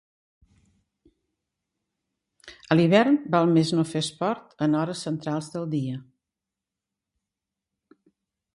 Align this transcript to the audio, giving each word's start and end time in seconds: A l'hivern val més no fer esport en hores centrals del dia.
A 2.71 2.77
l'hivern 2.79 3.19
val 3.35 3.53
més 3.59 3.73
no 3.79 3.85
fer 3.91 4.01
esport 4.07 4.57
en 4.67 4.79
hores 4.81 5.05
centrals 5.09 5.51
del 5.57 5.69
dia. 5.75 6.01